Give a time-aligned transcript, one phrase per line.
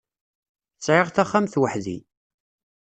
[0.85, 1.97] Sɛiɣ taxxamt weḥd-i.